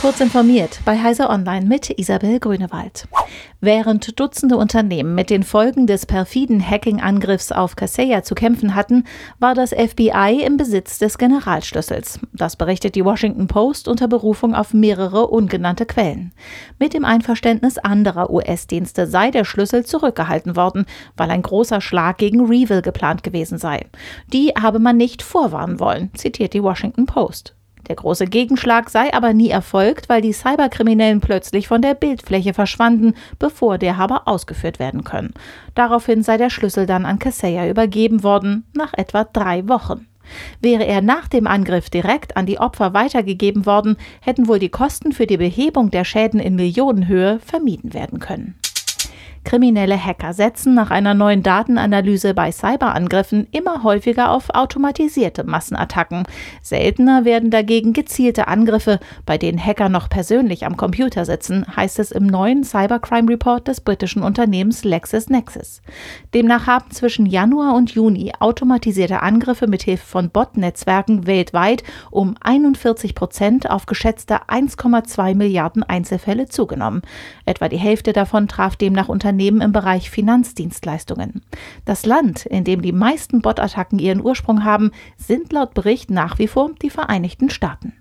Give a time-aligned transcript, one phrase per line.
[0.00, 3.08] Kurz informiert bei Heise Online mit Isabel Grünewald.
[3.62, 9.04] Während Dutzende Unternehmen mit den Folgen des perfiden Hacking-Angriffs auf Kaseya zu kämpfen hatten,
[9.38, 12.20] war das FBI im Besitz des Generalschlüssels.
[12.34, 16.32] Das berichtet die Washington Post unter Berufung auf mehrere ungenannte Quellen.
[16.78, 20.84] Mit dem Einverständnis anderer US-Dienste sei der Schlüssel zurückgehalten worden,
[21.16, 23.86] weil ein großer Schlag gegen Revil geplant gewesen sei.
[24.30, 27.55] Die habe man nicht vorwarnen wollen, zitiert die Washington Post.
[27.88, 33.14] Der große Gegenschlag sei aber nie erfolgt, weil die Cyberkriminellen plötzlich von der Bildfläche verschwanden,
[33.38, 35.34] bevor der habe ausgeführt werden können.
[35.74, 40.06] Daraufhin sei der Schlüssel dann an Kaseya übergeben worden, nach etwa drei Wochen.
[40.60, 45.12] Wäre er nach dem Angriff direkt an die Opfer weitergegeben worden, hätten wohl die Kosten
[45.12, 48.56] für die Behebung der Schäden in Millionenhöhe vermieden werden können.
[49.46, 56.24] Kriminelle Hacker setzen nach einer neuen Datenanalyse bei Cyberangriffen immer häufiger auf automatisierte Massenattacken.
[56.62, 62.10] Seltener werden dagegen gezielte Angriffe, bei denen Hacker noch persönlich am Computer sitzen, heißt es
[62.10, 65.80] im neuen Cybercrime Report des britischen Unternehmens LexisNexis.
[66.34, 73.14] Demnach haben zwischen Januar und Juni automatisierte Angriffe mit Hilfe von Bot-Netzwerken weltweit um 41
[73.14, 77.02] Prozent auf geschätzte 1,2 Milliarden Einzelfälle zugenommen.
[77.44, 81.42] Etwa die Hälfte davon traf demnach Unternehmen Unternehmen im Bereich Finanzdienstleistungen.
[81.84, 86.48] Das Land, in dem die meisten Bot-Attacken ihren Ursprung haben, sind laut Bericht nach wie
[86.48, 87.92] vor die Vereinigten Staaten.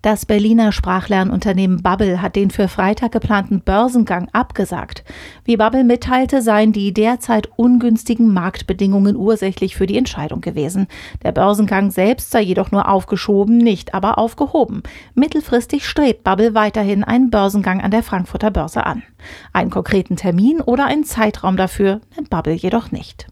[0.00, 5.02] Das Berliner Sprachlernunternehmen Bubble hat den für Freitag geplanten Börsengang abgesagt.
[5.44, 10.86] Wie Bubble mitteilte, seien die derzeit ungünstigen Marktbedingungen ursächlich für die Entscheidung gewesen.
[11.24, 14.84] Der Börsengang selbst sei jedoch nur aufgeschoben, nicht aber aufgehoben.
[15.14, 19.02] Mittelfristig strebt Bubble weiterhin einen Börsengang an der Frankfurter Börse an.
[19.52, 23.26] Einen konkreten Termin oder einen Zeitraum dafür nennt Bubble jedoch nicht.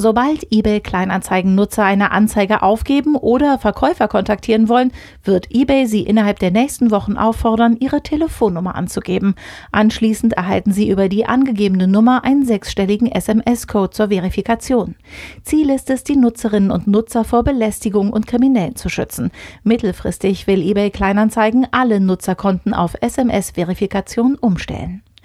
[0.00, 4.92] Sobald eBay Kleinanzeigen-Nutzer eine Anzeige aufgeben oder Verkäufer kontaktieren wollen,
[5.24, 9.34] wird eBay sie innerhalb der nächsten Wochen auffordern, ihre Telefonnummer anzugeben.
[9.72, 14.94] Anschließend erhalten sie über die angegebene Nummer einen sechsstelligen SMS-Code zur Verifikation.
[15.42, 19.32] Ziel ist es, die Nutzerinnen und Nutzer vor Belästigung und Kriminellen zu schützen.
[19.64, 25.02] Mittelfristig will eBay Kleinanzeigen alle Nutzerkonten auf SMS-Verifikation umstellen.